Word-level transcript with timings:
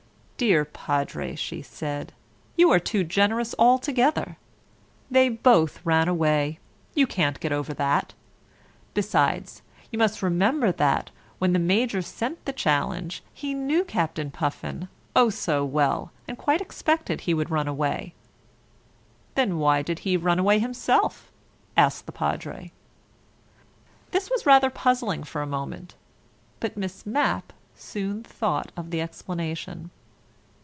"Dear 0.41 0.65
Padre," 0.65 1.35
she 1.35 1.61
said, 1.61 2.13
"you 2.57 2.71
are 2.71 2.79
too 2.79 3.03
generous 3.03 3.53
altogether. 3.59 4.37
They 5.11 5.29
both 5.29 5.79
ran 5.85 6.07
away: 6.07 6.57
you 6.95 7.05
can't 7.05 7.39
get 7.39 7.51
over 7.51 7.75
that. 7.75 8.15
Besides 8.95 9.61
you 9.91 9.99
must 9.99 10.23
remember 10.23 10.71
that, 10.71 11.11
when 11.37 11.53
the 11.53 11.59
Major 11.59 12.01
sent 12.01 12.43
the 12.45 12.53
challenge, 12.53 13.21
he 13.31 13.53
knew 13.53 13.85
Captain 13.85 14.31
Puffin, 14.31 14.87
oh 15.15 15.29
so 15.29 15.63
well, 15.63 16.11
and 16.27 16.39
quite 16.39 16.59
expected 16.59 17.21
he 17.21 17.35
would 17.35 17.51
run 17.51 17.67
away" 17.67 18.15
"Then 19.35 19.59
why 19.59 19.83
did 19.83 19.99
he 19.99 20.17
run 20.17 20.39
away 20.39 20.57
himself?" 20.57 21.31
asked 21.77 22.07
the 22.07 22.11
Padre. 22.11 22.71
This 24.09 24.31
was 24.31 24.47
rather 24.47 24.71
puzzling 24.71 25.23
for 25.23 25.43
a 25.43 25.45
moment, 25.45 25.93
but 26.59 26.75
Miss 26.75 27.05
Mapp 27.05 27.53
soon 27.75 28.23
thought 28.23 28.71
of 28.75 28.89
the 28.89 29.01
explanation. 29.01 29.91